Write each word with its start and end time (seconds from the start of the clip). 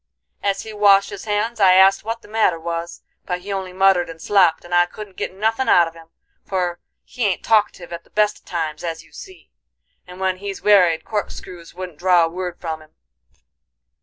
As 0.41 0.63
he 0.63 0.73
washed 0.73 1.11
his 1.11 1.25
hands, 1.25 1.59
I 1.59 1.73
asked 1.73 2.03
what 2.03 2.23
the 2.23 2.27
matter 2.27 2.59
was; 2.59 3.03
but 3.27 3.41
he 3.41 3.53
only 3.53 3.71
muttered 3.71 4.09
and 4.09 4.19
slopped, 4.19 4.65
and 4.65 4.73
I 4.73 4.87
couldn't 4.87 5.15
git 5.15 5.31
nothin' 5.31 5.69
out 5.69 5.87
of 5.87 5.93
him, 5.93 6.07
for 6.43 6.79
he 7.03 7.27
ain't 7.27 7.43
talkative 7.45 7.93
at 7.93 8.03
the 8.03 8.09
best 8.09 8.39
of 8.39 8.45
times 8.45 8.83
as 8.83 9.03
you 9.03 9.11
see, 9.11 9.51
and 10.07 10.19
when 10.19 10.37
he's 10.37 10.63
werried 10.63 11.05
corkscrews 11.05 11.75
wouldn't 11.75 11.99
draw 11.99 12.23
a 12.25 12.29
word 12.29 12.59
from 12.59 12.81
him. 12.81 12.95